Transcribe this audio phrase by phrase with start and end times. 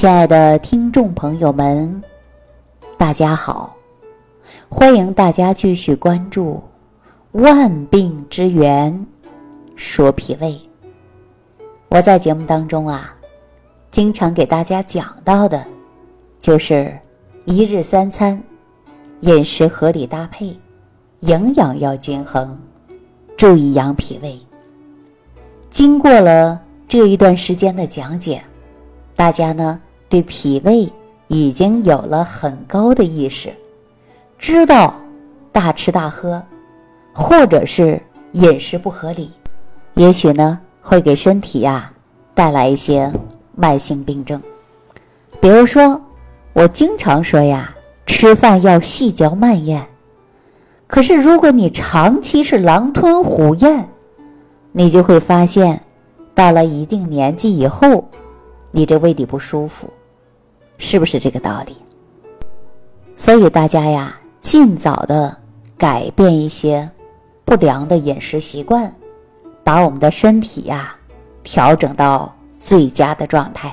[0.00, 2.02] 亲爱的听众朋友们，
[2.96, 3.76] 大家好！
[4.66, 6.54] 欢迎大家继续关注
[7.42, 8.90] 《万病之源》，
[9.76, 10.58] 说脾胃。
[11.90, 13.14] 我在节目当中啊，
[13.90, 15.62] 经常给大家讲到的，
[16.38, 16.98] 就是
[17.44, 18.42] 一日三餐
[19.20, 20.58] 饮食合理搭配，
[21.18, 22.58] 营养要均衡，
[23.36, 24.40] 注意养脾胃。
[25.68, 26.58] 经过了
[26.88, 28.42] 这一段时间的讲解。
[29.14, 29.78] 大家呢
[30.10, 30.86] 对脾胃
[31.28, 33.54] 已经有了很高的意识，
[34.36, 34.92] 知道
[35.52, 36.42] 大吃大喝，
[37.14, 39.30] 或者是饮食不合理，
[39.94, 41.92] 也许呢会给身体呀
[42.34, 43.10] 带来一些
[43.54, 44.42] 慢性病症。
[45.40, 46.00] 比如说，
[46.54, 47.72] 我经常说呀，
[48.04, 49.86] 吃饭要细嚼慢咽。
[50.88, 53.88] 可是如果你长期是狼吞虎咽，
[54.72, 55.80] 你就会发现，
[56.34, 58.04] 到了一定年纪以后。
[58.72, 59.90] 你这胃里不舒服，
[60.82, 61.76] 是不是这个道理？
[63.14, 65.36] 所以大家呀，尽早的
[65.76, 66.90] 改变一些
[67.44, 68.90] 不良的饮食习惯，
[69.62, 70.96] 把我们的身体呀
[71.42, 73.72] 调整到最佳的状态。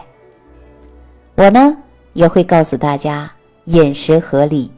[1.36, 1.76] 我呢
[2.12, 3.32] 也会告诉大家，
[3.66, 4.70] 饮食合理，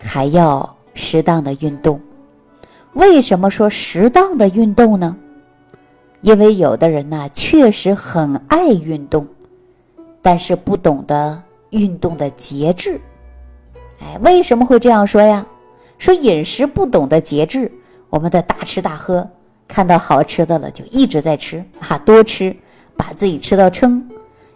[0.00, 2.00] 还要适当的运动。
[2.94, 5.14] 为什么说适当的运动呢？
[6.22, 9.26] 因为有的人呢确实很爱运动。
[10.22, 11.42] 但是不懂得
[11.74, 13.00] 运动的节制，
[14.00, 15.44] 哎，为什么会这样说呀？
[15.98, 17.70] 说饮食不懂得节制，
[18.08, 19.28] 我们的大吃大喝，
[19.66, 22.56] 看到好吃的了就一直在吃啊，多吃，
[22.96, 24.08] 把自己吃到撑。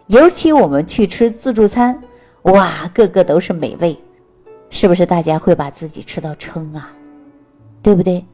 [0.07, 1.99] 尤其我们去吃自助餐，
[2.43, 3.97] 哇，个个都是美味，
[4.69, 5.05] 是不是？
[5.05, 6.89] 大家会把自己吃到撑啊，
[7.83, 8.25] 对不对？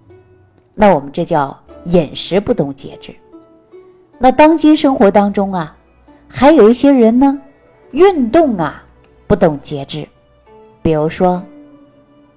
[0.75, 3.15] 那我们这叫饮食不懂节制。
[4.19, 5.75] 那当今生活当中啊。
[6.27, 7.39] 还有一些人呢，
[7.95, 8.83] 运动啊
[9.25, 10.05] 不懂节制，
[10.81, 11.41] 比如说，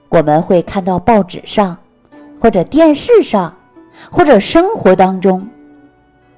[0.09, 1.77] 我们会看到报纸上，
[2.41, 3.53] 或者电视上，
[4.09, 5.45] 或者生活当中，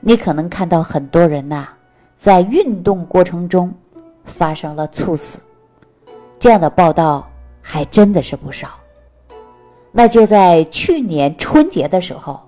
[0.00, 1.68] 你可能看到很多人呐，
[2.16, 3.70] 在运动过程中
[4.24, 5.38] 发生了猝死，
[6.38, 7.30] 这样的报道
[7.60, 8.68] 还真的是不少。
[9.92, 12.40] 那就在去年春节的时候，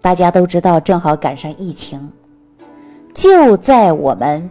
[0.00, 2.10] 大家都知道，正好赶上疫情。
[3.12, 4.48] 就在我们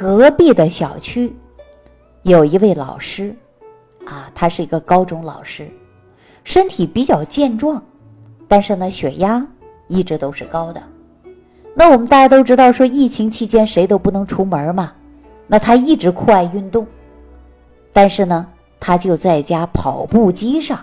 [0.00, 1.34] 隔壁的小区，
[2.22, 3.34] 有一位老师，
[4.04, 5.68] 啊，他是一个高中老师，
[6.44, 7.82] 身体比较健壮，
[8.46, 9.44] 但是呢，血压
[9.88, 10.80] 一直都是高的。
[11.74, 14.92] 那我们大家都知道，说疫情期间谁都不能出门嘛，
[15.48, 16.86] 那他一直酷爱运动，
[17.92, 18.46] 但是呢，
[18.78, 20.78] 他就在家跑步机上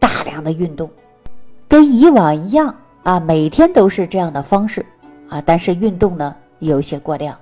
[0.00, 0.90] 大量的运动，
[1.68, 2.74] 跟以往一样
[3.04, 4.84] 啊，每天都是这样的方式
[5.28, 6.34] 啊，但是运动呢。
[6.58, 7.34] 有一些过量，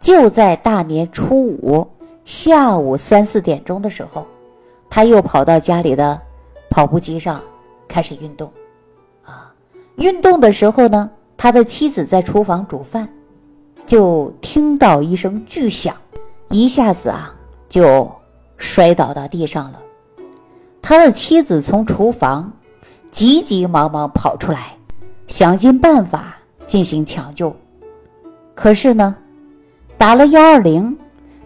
[0.00, 1.86] 就在大年初五
[2.24, 4.26] 下午三四点钟的时候，
[4.88, 6.20] 他又跑到家里的
[6.70, 7.40] 跑步机上
[7.88, 8.50] 开始运动。
[9.24, 9.52] 啊，
[9.96, 13.08] 运动的时候呢，他的妻子在厨房煮饭，
[13.86, 15.94] 就听到一声巨响，
[16.50, 17.34] 一下子啊
[17.68, 18.10] 就
[18.56, 19.82] 摔倒到地上了。
[20.82, 22.52] 他的妻子从厨房
[23.10, 24.76] 急急忙忙跑出来，
[25.26, 26.36] 想尽办法
[26.66, 27.54] 进行抢救。
[28.54, 29.16] 可是呢，
[29.98, 30.96] 打了幺二零，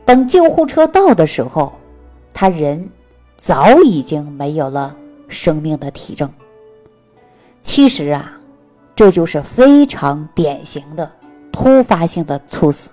[0.05, 1.73] 等救护车到的时候，
[2.35, 2.89] 他人
[3.37, 4.95] 早已经没有了
[5.29, 6.29] 生命的体征。
[7.63, 8.33] 其实啊，
[8.97, 11.11] 这就是非常典型的
[11.53, 12.91] 突发性的猝死。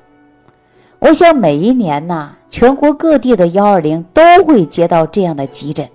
[1.00, 5.88] 我想每一年呢，全国各地的幺二零都会接到这样的急诊，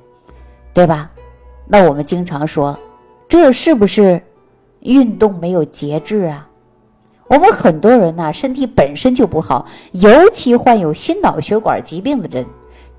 [0.73, 1.11] 对吧？
[1.67, 2.79] 那我们经常说，
[3.29, 4.23] 这是不是
[4.81, 6.49] 运动没有节制啊？
[7.33, 12.45] 我们很多人呢，身体本身就不好，尤其患有心脑血管疾病的人，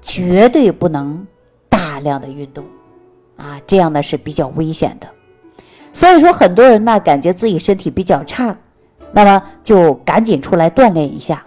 [0.02, 1.28] 绝对不能
[1.70, 2.66] 大量的运动，
[3.38, 5.08] 啊，这样呢是比较危险的。
[5.94, 8.58] 所以说，很多人呢感觉自己身体比较差，
[9.12, 11.46] 那么就赶紧出来锻炼一下，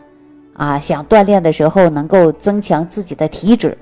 [0.52, 3.76] 啊，想锻炼的时候能够增强自己的体质，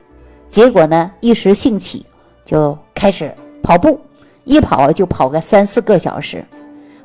[0.48, 2.06] 结果呢一时兴起
[2.42, 3.30] 就开始
[3.62, 4.00] 跑步，
[4.44, 6.42] 一跑就跑个三四个小时。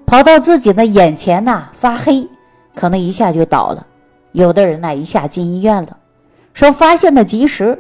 [0.09, 2.27] 跑到自己的眼前呐，发黑，
[2.73, 3.85] 可能一下就倒了。
[4.31, 5.95] 有的人呢，一下进医院了，
[6.51, 7.79] 说发现的及时，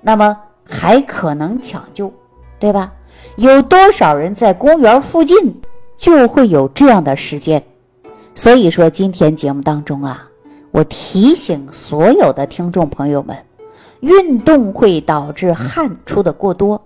[0.00, 0.34] 那么
[0.64, 2.10] 还可能抢救，
[2.58, 2.90] 对吧？
[3.36, 5.60] 有多少人在公园附近
[5.98, 7.62] 就会有这样的事件？
[8.34, 10.26] 所以说，今天节目当中啊，
[10.70, 13.36] 我提醒所有的听众朋友们，
[14.00, 16.80] 运动会导致汗出的过多，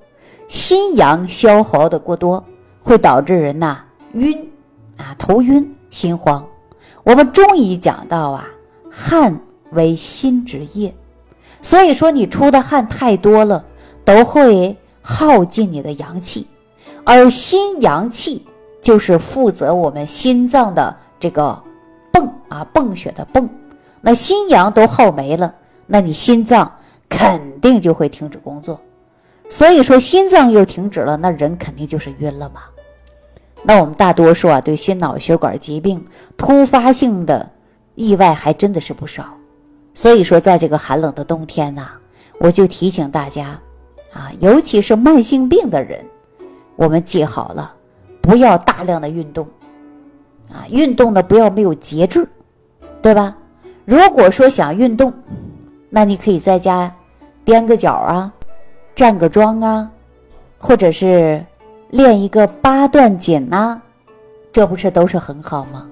[0.49, 2.43] 心阳消耗的过多，
[2.81, 3.79] 会导致人呐
[4.15, 4.50] 晕。
[5.01, 6.47] 啊，头晕心慌。
[7.03, 8.47] 我们中医讲到啊，
[8.91, 9.41] 汗
[9.73, 10.95] 为心之液，
[11.63, 13.65] 所以说你出的汗太多了，
[14.05, 16.47] 都会耗尽你的阳气，
[17.05, 18.47] 而心阳气
[18.83, 21.59] 就是负责我们心脏的这个
[22.13, 23.49] 泵啊，泵血的泵。
[24.03, 25.55] 那心阳都耗没了，
[25.87, 26.71] 那你心脏
[27.09, 28.81] 肯定就会停止工作。
[29.49, 32.63] 所以说心脏又停止了，那人肯定就是晕了嘛。
[33.63, 36.03] 那我们大多数啊，对心脑血管疾病
[36.37, 37.49] 突发性的
[37.95, 39.25] 意外还真的是不少。
[39.93, 41.89] 所以说，在这个寒冷的冬天呐，
[42.39, 43.61] 我就提醒大家
[44.15, 46.03] 啊，尤其是慢性病的人，
[46.75, 47.75] 我们记好了，
[48.23, 49.47] 不要大量的运动
[50.51, 52.27] 啊，运动呢不要没有节制，
[53.03, 53.37] 对吧？
[53.85, 55.13] 如果说想运动，
[55.91, 56.91] 那你可以在家
[57.45, 58.33] 踮个脚啊，
[58.97, 59.91] 站个桩啊，
[60.59, 61.45] 或者是。
[61.91, 63.81] 练一个八段锦呐，
[64.53, 65.89] 这不是都是很好吗？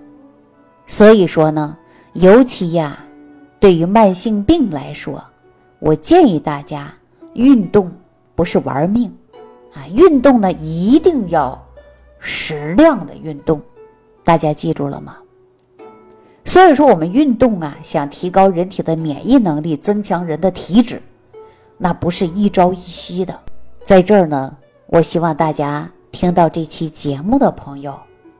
[0.86, 1.76] 所以说呢，
[2.12, 2.98] 尤其呀，
[3.58, 5.22] 对于慢性病来说，
[5.80, 6.92] 我建议大家
[7.34, 7.92] 运动
[8.36, 9.12] 不是玩命
[9.74, 11.60] 啊，运动呢一定要
[12.20, 13.60] 适量的运动，
[14.22, 15.16] 大家记住了吗？
[16.44, 21.02] 所以说我们运动啊，想提高人体的免疫能力，增强人的体质，
[21.76, 23.36] 那不是一朝一夕的，
[23.82, 24.56] 在这儿呢。
[24.90, 27.94] 我希望大家听到这期节目的朋友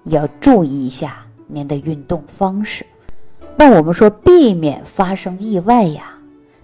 [0.05, 2.87] 要注意一下您的运动方式。
[3.55, 6.15] 那我们说避免发生意外呀，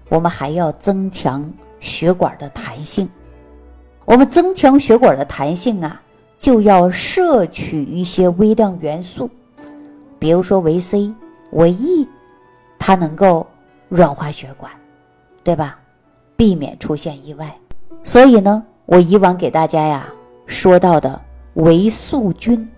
[0.08, 3.06] 我们还要增强血管的弹性。
[4.06, 6.00] 我们增强血管的弹性啊，
[6.38, 9.28] 就要摄取一些微量元素，
[10.19, 11.12] 比如说维 C、
[11.50, 12.08] 维 E，
[12.78, 13.46] 它能够
[13.90, 14.72] 软化血管，
[15.42, 15.78] 对吧？
[16.36, 17.54] 避免出现意外。
[18.02, 18.64] 所以呢。
[18.86, 20.06] 我以往给大家呀
[20.46, 21.20] 说到的
[21.54, 22.69] 维素菌，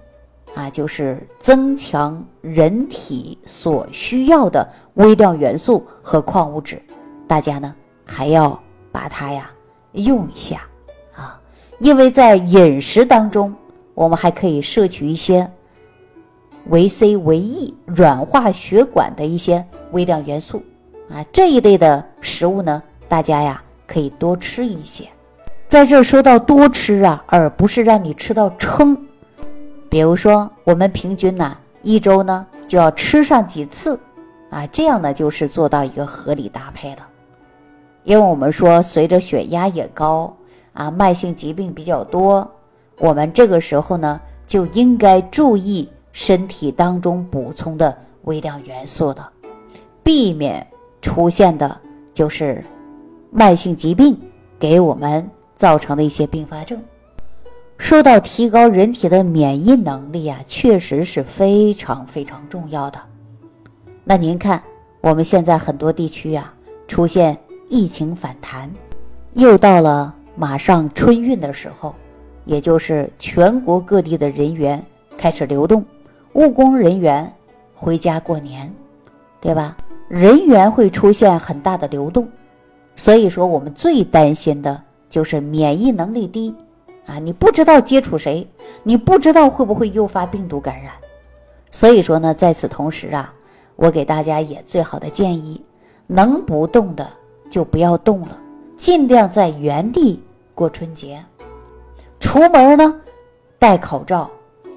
[0.54, 6.80] 啊，就是增强人体所需要的微量元素和矿物质，
[7.26, 7.74] 大家呢
[8.04, 8.58] 还要
[8.92, 9.50] 把它呀
[9.92, 10.60] 用一下
[11.16, 11.40] 啊，
[11.80, 13.52] 因为在饮食当中，
[13.94, 15.50] 我们还可以摄取一些
[16.68, 20.62] 维 C、维 E 软化血管的一些微量元素
[21.10, 25.04] 啊，这一类的食物呢，大家呀可以多吃一些。
[25.76, 28.96] 在这说到多吃啊，而不是让你吃到撑。
[29.90, 34.00] 比如说，我们平均呢一周呢就要吃上几次，
[34.48, 37.06] 啊，这样呢就是做到一个合理搭配了。
[38.04, 40.34] 因为我们说，随着血压也高
[40.72, 42.50] 啊，慢性疾病比较多，
[42.98, 49.22] 我们这个时候呢就应该注意身体当中补充的微量元素的，
[50.02, 50.66] 避免
[51.02, 51.78] 出现的
[52.14, 52.64] 就是
[53.30, 54.18] 慢性疾病
[54.58, 55.30] 给我们。
[55.56, 56.80] 造成的一些并发症，
[57.78, 63.00] 说到提高人体的免疫能力啊，确实是非常非常重要的。
[64.04, 64.62] 那您看，
[65.00, 66.52] 我们现在很多地区啊
[66.86, 67.36] 出现
[67.68, 68.70] 疫情反弹，
[69.32, 71.94] 又到了马上春运的时候，
[72.44, 74.84] 也就是全国各地的人员
[75.16, 75.84] 开始流动，
[76.34, 77.32] 务工人员
[77.74, 78.70] 回家过年，
[79.40, 79.76] 对吧？
[80.08, 82.28] 人员会出现很大的流动，
[82.94, 84.82] 所以说我们最担心的。
[85.08, 86.54] 就是免疫能力低，
[87.06, 88.46] 啊，你不知道接触谁，
[88.82, 90.92] 你不知道会不会诱发病毒感染，
[91.70, 93.32] 所以说呢，在此同时啊，
[93.76, 95.62] 我给大家也最好的建议，
[96.06, 97.08] 能不动的
[97.48, 98.38] 就不要动了，
[98.76, 100.22] 尽量在原地
[100.54, 101.24] 过春节。
[102.18, 103.00] 出门呢，
[103.58, 104.28] 戴口罩，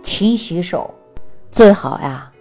[0.02, 0.94] 勤洗手，
[1.52, 2.32] 最好呀，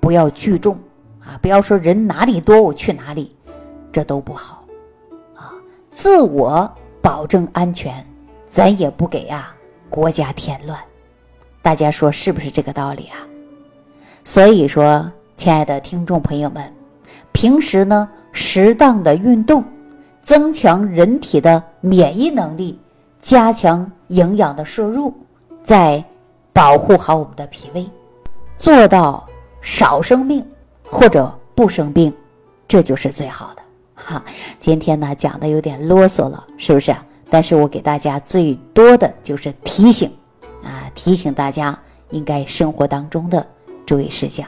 [0.00, 0.76] 不要聚众
[1.20, 3.36] 啊，不要说人哪里多我去哪里，
[3.92, 4.64] 这都不好
[5.34, 5.52] 啊，
[5.90, 6.68] 自我。
[7.06, 8.04] 保证安全，
[8.48, 9.54] 咱也不给啊
[9.88, 10.76] 国家添乱。
[11.62, 13.22] 大家说是不是这个道理啊？
[14.24, 16.64] 所以说，亲爱的听众朋友们，
[17.30, 19.62] 平时呢适当的运动，
[20.20, 22.76] 增强人体的免疫能力，
[23.20, 25.14] 加强营养的摄入，
[25.62, 26.04] 再
[26.52, 27.88] 保护好我们的脾胃，
[28.56, 29.24] 做到
[29.60, 30.44] 少生病
[30.82, 32.12] 或者不生病，
[32.66, 33.62] 这就是最好的。
[34.06, 34.24] 哈，
[34.60, 36.94] 今天呢讲的有点啰嗦了，是不是？
[37.28, 40.08] 但是我给大家最多的就是提醒，
[40.62, 41.76] 啊，提醒大家
[42.10, 43.44] 应该生活当中的
[43.84, 44.46] 注意事项。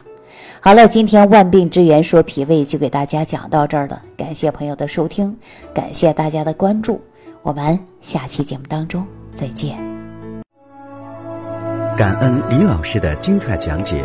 [0.61, 5.37] 好了，今天万病之源说脾胃就给大家讲到这儿了，感谢朋友的收听，
[5.75, 7.01] 感谢大家的关注，
[7.43, 9.77] 我们下期节目当中再见。
[11.97, 14.05] 感恩李老师的精彩讲解。